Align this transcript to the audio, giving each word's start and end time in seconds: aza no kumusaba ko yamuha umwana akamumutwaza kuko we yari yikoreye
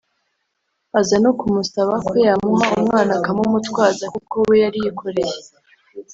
aza 0.99 1.15
no 1.23 1.31
kumusaba 1.39 1.93
ko 2.07 2.13
yamuha 2.27 2.69
umwana 2.79 3.11
akamumutwaza 3.19 4.05
kuko 4.15 4.35
we 4.47 4.55
yari 4.63 4.77
yikoreye 4.83 5.37